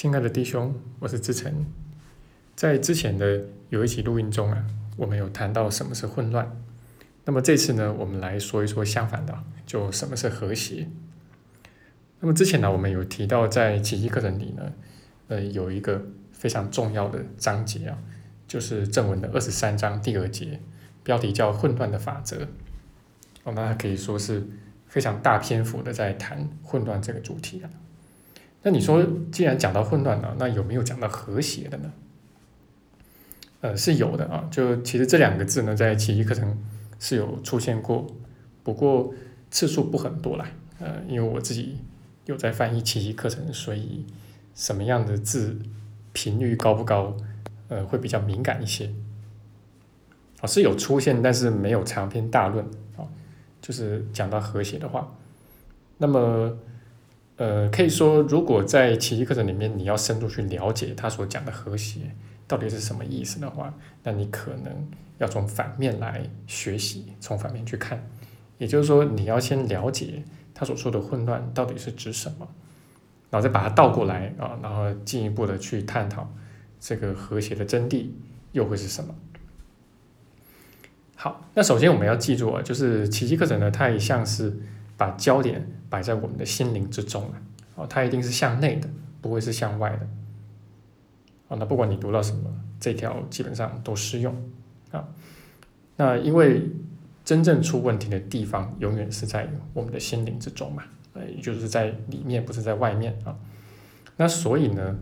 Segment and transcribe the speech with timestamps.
[0.00, 1.66] 亲爱的弟兄，我是志成。
[2.56, 6.50] 在之前的有一期录音中啊，我们有谈到什么是混乱。
[7.26, 10.88] 那么这次呢，我们来说一说相反的，就什么是和谐。
[12.20, 14.72] 那么之前呢，我们有提到在奇迹课程里呢，
[15.28, 17.98] 呃，有一个非常重要的章节啊，
[18.48, 20.60] 就是正文的二十三章第二节，
[21.02, 22.48] 标题叫“混乱的法则”。
[23.44, 24.48] 我们可以说是
[24.86, 27.68] 非常大篇幅的在谈混乱这个主题啊。
[28.62, 29.02] 那你说，
[29.32, 31.90] 既然讲到混乱了，那有没有讲到和谐的呢？
[33.62, 34.46] 呃，是有的啊。
[34.50, 36.58] 就其实这两个字呢，在奇迹课程
[36.98, 38.06] 是有出现过，
[38.62, 39.14] 不过
[39.50, 40.46] 次数不很多啦。
[40.78, 41.78] 呃，因为我自己
[42.26, 44.04] 有在翻译奇迹课程，所以
[44.54, 45.58] 什么样的字
[46.12, 47.16] 频率高不高，
[47.68, 48.90] 呃，会比较敏感一些。
[50.42, 52.62] 啊，是有出现，但是没有长篇大论
[52.98, 53.08] 啊。
[53.62, 55.16] 就是讲到和谐的话，
[55.96, 56.58] 那么。
[57.40, 62.00] 呃，可以说，如果在奇迹课程里面，你要深度去了解他所讲的和谐
[62.46, 63.72] 到底是什么意思的话，
[64.02, 68.06] 那你可能要从反面来学习，从反面去看。
[68.58, 72.46] 也就是说，你要先了解他所说的混乱到底是指什么，
[73.30, 76.30] 然后再把它倒过来啊，然后进一步的去探讨
[76.78, 78.08] 这个和谐的真谛
[78.52, 79.14] 又会是什么。
[81.14, 84.54] 好，那首先我们要记住啊，就是奇迹课程呢，它也像是。
[85.00, 87.42] 把焦点摆在我们的心灵之中了，
[87.76, 88.86] 哦，它一定是向内的，
[89.22, 90.06] 不会是向外的，
[91.48, 94.34] 哦，那不管你读到什么，这条基本上都适用
[94.90, 95.08] 啊。
[95.96, 96.68] 那因为
[97.24, 100.82] 真正出问题的地方，永远是在我们的心灵之中嘛，
[101.14, 103.34] 呃，就是在里面，不是在外面啊。
[104.18, 104.98] 那所以呢，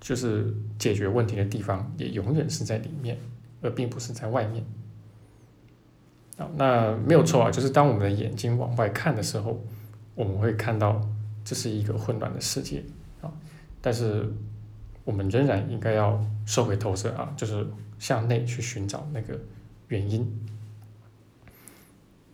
[0.00, 3.18] 就是解决问题的地方，也永远是在里面，
[3.62, 4.64] 而并不是在外面。
[6.56, 9.62] 那没有错啊，就是当我们的眼睛往外看的时候，
[10.14, 11.00] 我们会看到
[11.44, 12.82] 这是一个混乱的世界
[13.20, 13.32] 啊。
[13.80, 14.32] 但是
[15.04, 17.66] 我们仍然应该要收回投射啊，就是
[17.98, 19.38] 向内去寻找那个
[19.88, 20.26] 原因。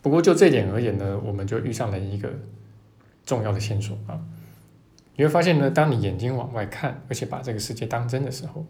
[0.00, 2.28] 不过就这点而言呢，我们就遇上了一个
[3.24, 4.20] 重要的线索啊。
[5.14, 8.66] 你会发现呢，当你眼睛往外看，而且把这个世界当真的时候，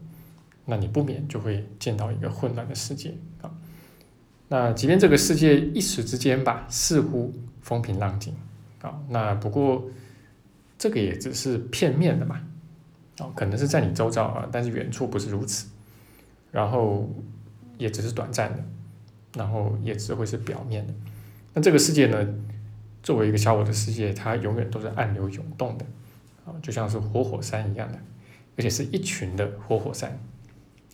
[0.66, 3.50] 那你不免就会见到一个混乱的世界啊。
[4.52, 7.32] 那即便这个世界一时之间吧，似乎
[7.62, 8.36] 风平浪静
[8.82, 9.88] 啊，那不过
[10.76, 12.38] 这个也只是片面的嘛，
[13.16, 15.68] 啊，可能是在你周遭啊，但是远处不是如此，
[16.50, 17.10] 然后
[17.78, 18.62] 也只是短暂的，
[19.38, 20.92] 然后也只会是表面的。
[21.54, 22.28] 那这个世界呢，
[23.02, 25.86] 作为一个小我的世界，它永远都是暗流涌动的
[26.44, 27.98] 啊，就像是活火山一样的，
[28.58, 30.20] 而且是一群的活火山，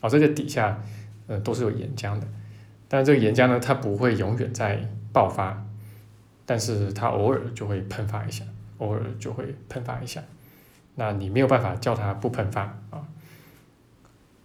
[0.01, 0.81] 啊，这个底下
[1.27, 2.29] 呃都是有岩浆的。
[2.88, 5.65] 但这个岩浆呢，它不会永远在爆发，
[6.47, 8.44] 但是它偶尔就会喷发一下，
[8.78, 10.22] 偶尔就会喷发一下。
[10.94, 13.06] 那你没有办法叫它不喷发啊，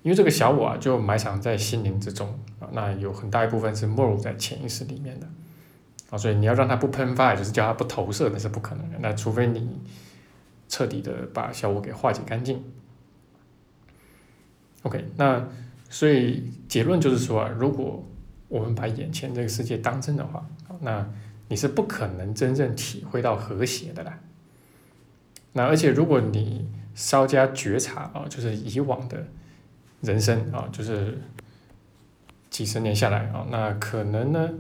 [0.04, 5.28] 因为这个小我啊，就埋藏在心灵之中啊，那有很大一部分是没入在潜意识里面的
[6.12, 8.98] 啊，所以你要让它不喷发，也就是叫它不投射，那是不可能的。
[9.00, 9.82] 那除非你
[10.68, 12.64] 彻底的把小我给化解干净。
[14.84, 15.48] OK，那
[15.90, 18.06] 所以结论就是说啊，如果
[18.54, 20.48] 我们把眼前这个世界当真的话，
[20.82, 21.04] 那
[21.48, 24.20] 你是不可能真正体会到和谐的啦。
[25.54, 29.26] 那而且如果你稍加觉察啊，就是以往的
[30.02, 31.20] 人生啊，就是
[32.52, 34.52] 几十年下来啊，那可能呢，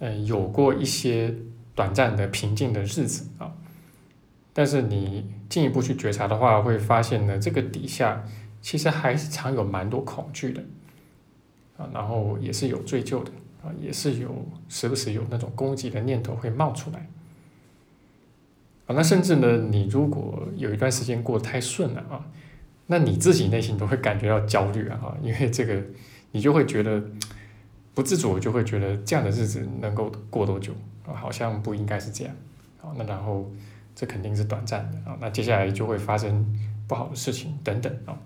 [0.00, 1.34] 嗯，有过一些
[1.74, 3.50] 短暂的平静的日子啊。
[4.52, 8.22] 但是你进一步去觉察的话，会发现呢，这个底下
[8.60, 10.62] 其实还是藏有蛮多恐惧的。
[11.78, 13.30] 啊，然后也是有追究的
[13.62, 17.08] 啊，也是有时不时有那种攻击的念头会冒出来
[18.86, 18.94] 啊。
[18.94, 22.26] 那甚至呢，你如果有一段时间过得太顺了啊，
[22.88, 25.80] 那你自己内心都会感觉到焦虑啊，因为这个
[26.32, 27.00] 你就会觉得
[27.94, 30.72] 不自主，就会觉得这样的日子能够过多久
[31.06, 31.14] 啊？
[31.14, 32.34] 好像不应该是这样
[32.82, 32.90] 啊。
[32.96, 33.48] 那然后
[33.94, 36.44] 这肯定是短暂的啊，那接下来就会发生
[36.88, 38.18] 不好的事情等等啊。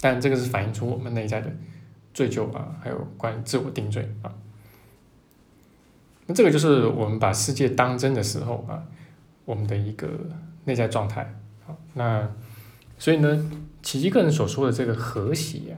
[0.00, 1.52] 但这个是反映出我们内在的。
[2.14, 4.30] 醉酒啊，还有关于自我定罪啊，
[6.26, 8.84] 那这个就是我们把世界当真的时候啊，
[9.44, 10.08] 我们的一个
[10.64, 11.22] 内在状态
[11.66, 11.74] 啊。
[11.94, 12.28] 那
[12.98, 13.50] 所以呢，
[13.82, 15.76] 奇迹个人所说的这个和谐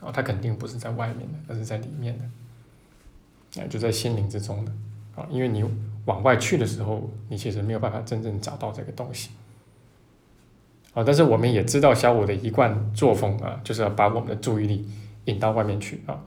[0.00, 4.72] 啊，它肯定不是在外面的，而是在里面的，啊，就在心灵之中的
[5.14, 5.26] 啊。
[5.30, 5.62] 因为你
[6.06, 9.30] 往外去的时候，你其实没有办法真正找到这个东西
[10.94, 11.04] 啊。
[11.04, 14.88] 但是我们也知道小五的一贯作风啊，就是要把我们的注意力。
[15.26, 16.22] 引到外面去啊，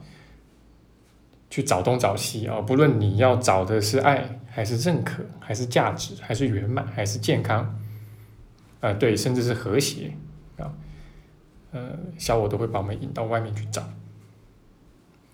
[1.50, 7.78] 去找东找西啊，不论你要找的是爱，还是认可，还是价值，还是圆满，还是健康，
[8.80, 10.12] 啊，对，甚至是和谐
[10.58, 10.72] 啊，
[11.72, 13.82] 呃，小我都会把我们引到外面去找。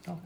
[0.06, 0.18] 好，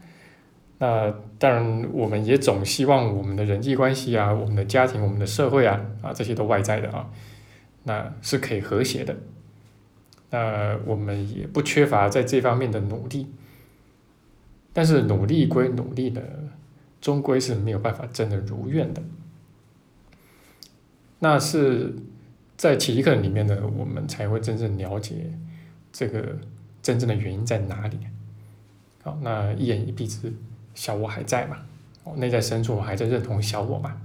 [0.77, 7.09] 那当然，我们也总希望我们的人际关系啊，我们的家庭、我们的社会啊，啊，这些都外在的啊，
[7.83, 9.15] 那是可以和谐的。
[10.31, 13.27] 那我们也不缺乏在这方面的努力，
[14.71, 16.21] 但是努力归努力的，
[17.01, 19.01] 终归是没有办法真的如愿的。
[21.19, 21.95] 那是
[22.55, 25.33] 在奇迹课里面呢，我们才会真正了解
[25.91, 26.37] 这个
[26.81, 27.97] 真正的原因在哪里。
[29.01, 30.31] 好，那一言以蔽之，
[30.75, 31.57] 小我还在嘛？
[32.03, 33.99] 哦，内在深处我还在认同小我嘛？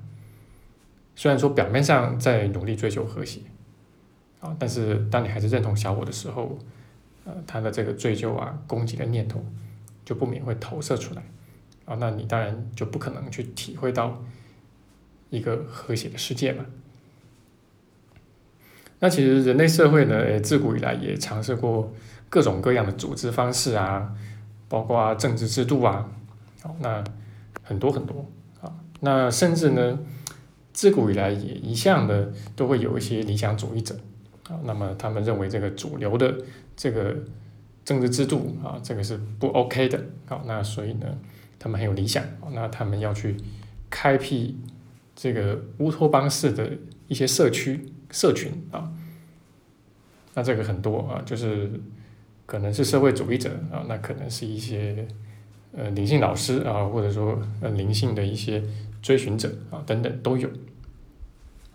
[1.14, 3.40] 虽然说表面上在努力追求和谐。
[4.44, 4.54] 啊！
[4.58, 6.58] 但是当你还是认同小我的时候，
[7.24, 9.42] 呃，他的这个追究啊、攻击的念头
[10.04, 11.22] 就不免会投射出来，
[11.86, 14.22] 啊，那你当然就不可能去体会到
[15.30, 16.66] 一个和谐的世界嘛。
[19.00, 21.90] 那其实人类社会呢，自古以来也尝试过
[22.28, 24.14] 各种各样的组织方式啊，
[24.68, 26.06] 包括政治制度啊，
[26.62, 27.02] 好，那
[27.62, 28.26] 很多很多
[28.60, 28.70] 啊，
[29.00, 29.98] 那甚至呢，
[30.74, 33.96] 自古以来也一向的都会有一些理想主义者。
[34.48, 36.36] 啊，那么他们认为这个主流的
[36.76, 37.16] 这个
[37.84, 39.98] 政治制度啊，这个是不 OK 的。
[40.26, 41.06] 好，那所以呢，
[41.58, 42.22] 他们很有理想。
[42.52, 43.36] 那他们要去
[43.88, 44.58] 开辟
[45.16, 46.70] 这个乌托邦式的
[47.08, 48.92] 一些社区社群啊。
[50.34, 51.70] 那这个很多啊，就是
[52.44, 55.06] 可能是社会主义者啊，那可能是一些
[55.72, 58.62] 呃灵性老师啊，或者说呃灵性的一些
[59.00, 60.48] 追寻者啊等等都有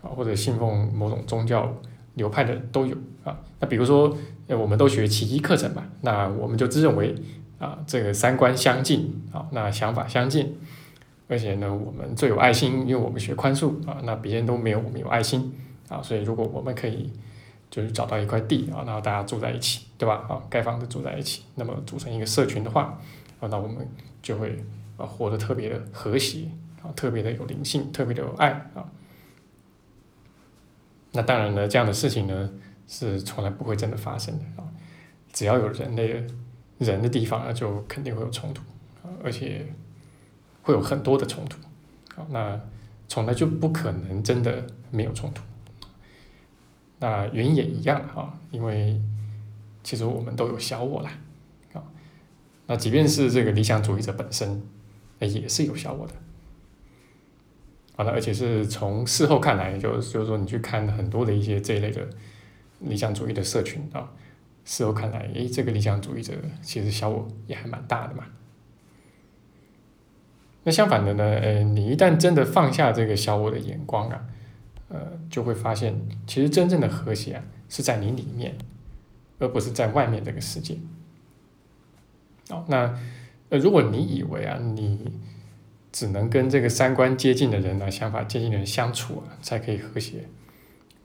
[0.04, 1.75] 啊，或者信奉某种宗教。
[2.19, 4.16] 流派的都有啊，那比如说，
[4.48, 7.16] 呃我们都学奇迹课程嘛，那我们就自认为
[7.57, 10.56] 啊，这个三观相近啊，那想法相近，
[11.27, 15.54] 而且呢，我们最有爱心，因为我们学宽恕啊，那别人都没有我们有爱心
[15.88, 17.10] 啊，所以如果我们可以
[17.71, 20.25] 就是找到一块地啊，然后大家住在一起，对吧？
[20.27, 23.00] 啊，盖房子住在一起，那么组成一个社群的话
[23.39, 23.88] 啊，那我们
[24.22, 24.62] 就会
[24.98, 26.45] 啊活得特别的和谐
[26.83, 28.83] 啊，特别的有灵性，特别的有爱啊。
[31.11, 32.50] 那当然呢，这样的事情呢
[32.88, 34.67] 是从来不会真的发生的啊！
[35.33, 36.23] 只要有人类
[36.77, 38.61] 人的地方啊，就肯定会有冲突
[39.03, 39.65] 啊，而且
[40.61, 41.57] 会有很多的冲突
[42.15, 42.25] 啊。
[42.29, 42.59] 那
[43.07, 45.41] 从来就不可能真的没有冲突。
[47.00, 49.01] 那原因也一样啊，因为
[49.83, 51.12] 其实我们都有小我啦
[51.73, 51.81] 啊。
[52.67, 54.62] 那即便是这个理想主义者本身，
[55.19, 56.13] 也是有小我的。
[58.00, 62.07] 好了，而且是从事后看来，就就是说，你去看很多的一些这一类的
[62.80, 64.10] 理想主义的社群啊，
[64.63, 68.24] 事后看来，诶，这个理想主义者其实小我也还蛮大的嘛。
[70.63, 74.25] 那相反的呢，呃，你一旦真的放下这个小我的眼光啊，
[74.88, 78.56] 呃，就会发现，其实真正的和谐啊，是在你里面，
[79.40, 80.78] 而不是在外面这个世界。
[82.50, 82.98] 哦，那
[83.50, 85.19] 呃，如果你以为啊，你
[85.91, 90.24] 只能跟这个三观接近的人啊，想法接近的人相处啊，才可以和谐。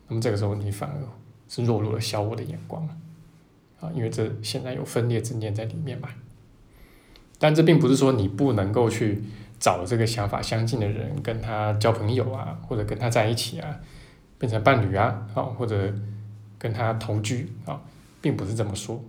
[0.08, 0.96] 那么这个时候，你反而
[1.48, 2.86] 是落入了小我的眼光
[3.81, 6.10] 啊，因为这现在有分裂之念在里面嘛。
[7.38, 9.22] 但这并不是说你不能够去
[9.58, 13.81] 找这个想法相近的人，跟他交朋友啊，或者跟他在一起啊，
[14.38, 15.94] 变成伴侣啊，啊，或者
[16.58, 17.81] 跟他同居啊，
[18.20, 19.03] 并不是这么说，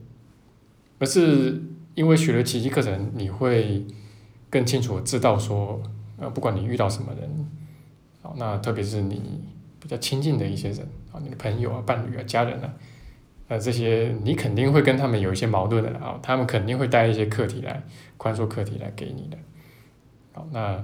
[0.99, 1.61] 而是
[1.95, 3.85] 因为学了奇迹课程，你会。
[4.55, 5.83] 更清楚知道说，
[6.17, 7.29] 呃，不管你遇到什么人，
[8.21, 9.21] 啊，那特别是你
[9.81, 12.73] 比较亲近的一些人，啊，你的朋友啊、伴侣啊、家人啊，
[13.49, 17.83] 呃，这些你肯定会跟他们有一些矛盾的啊，他们肯定会带一些课题来，
[18.15, 19.37] 宽恕课题来给你的，
[20.31, 20.81] 好，那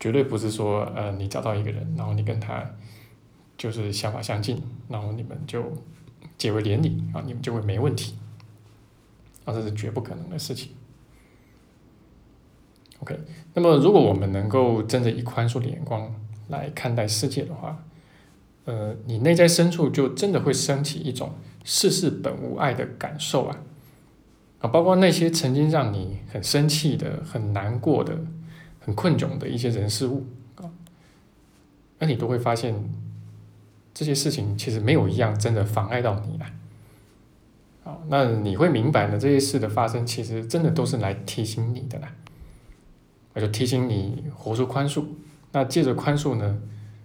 [0.00, 2.68] 绝对不是说，呃，你找到一个人，然后你跟他
[3.56, 5.62] 就是想法相近，然后你们就
[6.36, 8.16] 结为连理，啊，你们就会没问题，
[9.44, 10.72] 啊，这是绝不可能的事情。
[13.00, 13.18] OK，
[13.52, 16.14] 那么如果我们能够真的以宽恕的眼光
[16.48, 17.84] 来看待世界的话，
[18.64, 23.58] 呃，你内在深处就真的会升起一种世事本无爱的感受啊，
[24.60, 28.18] 啊，包括那些曾经让你很生气的、很难过的、
[28.80, 30.24] 很困窘的一些人事物
[30.56, 30.64] 啊，
[31.98, 32.74] 那你都会发现
[33.92, 36.46] 这些事情其实没有一样真的妨碍到你了，
[37.84, 42.10] 啊，那你会明白呢，这些事的发生其实真的都是来提醒你的啦。
[43.36, 45.04] 那就提醒你活出宽恕，
[45.52, 46.58] 那借着宽恕呢，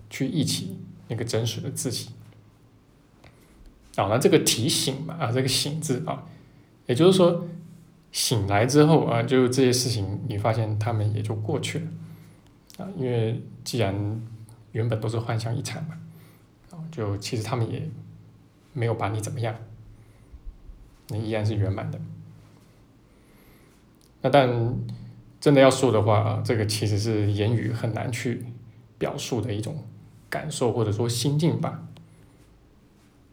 [0.09, 2.11] 去忆起那个真实的自己。
[3.97, 6.23] 啊，那这个提醒嘛，啊，这个醒字啊，
[6.85, 7.45] 也就是说，
[8.13, 11.88] 醒来之后啊，就这些事情，你发现他们也就过去了。
[12.77, 14.21] 啊，因为既然
[14.71, 16.00] 原本都是幻象一场嘛，
[16.71, 17.85] 啊，就其实他们也
[18.71, 19.53] 没有把你怎么样。
[21.09, 22.00] 你依然是圆满的。
[24.21, 24.47] 那但
[25.41, 28.45] 真的要说的话啊，这个其实是言语很难去
[28.98, 29.75] 表述的一种
[30.29, 31.83] 感受或者说心境吧。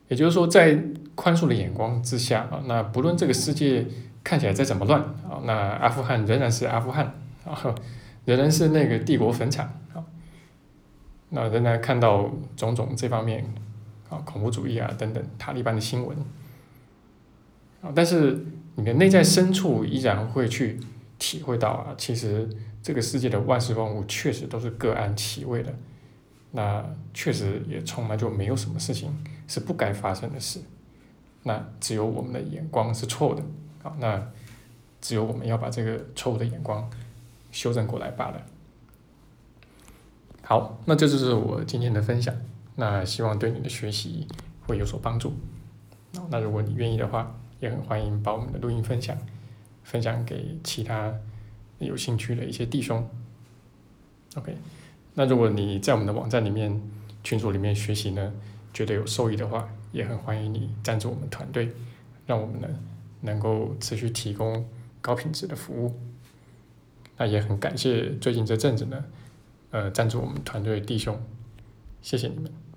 [0.09, 0.83] 也就是说，在
[1.15, 3.87] 宽恕的眼光之下啊，那不论这个世界
[4.25, 7.75] 看起来再怎么乱啊，那阿富汗仍然是阿富汗啊，
[8.25, 10.03] 仍然是那个帝国坟场啊，
[11.29, 13.45] 那仍然看到种种这方面
[14.09, 16.17] 啊，恐怖主义啊等等塔利班的新闻
[17.83, 18.47] 啊，但是
[18.77, 20.81] 你的内在深处依然会去
[21.19, 22.49] 体会到啊，其实
[22.83, 25.75] 这个世界的万事万物确实都是各安其位的。
[26.51, 26.83] 那
[27.13, 29.15] 确实也从来就没有什么事情
[29.47, 30.61] 是不该发生的事，
[31.43, 33.43] 那只有我们的眼光是错的
[33.83, 34.31] 啊，那
[35.01, 36.89] 只有我们要把这个错误的眼光
[37.53, 38.43] 修正过来罢了。
[40.43, 42.35] 好，那这就是我今天的分享，
[42.77, 44.27] 那希望对你的学习
[44.67, 45.35] 会有所帮助。
[46.31, 49.15] 那如果你愿意的话，也很欢迎把我们的录音分享
[49.89, 51.15] 分享给其他
[51.79, 53.09] 有兴趣的一些弟兄。
[54.37, 54.55] OK。
[55.15, 56.81] 那如果你在我们的网站里面、
[57.25, 58.33] 群组里面学习呢，
[58.73, 61.73] 觉得有受益的话，也很欢迎你赞助我们团队，
[62.27, 62.69] 让我们呢
[63.23, 64.69] 能够持续提供
[65.01, 65.99] 高品质的服务。
[67.17, 69.05] 那也很感谢最近这阵子呢，
[69.71, 71.19] 呃，赞助我们团队的弟兄，
[72.03, 72.68] 谢谢你们。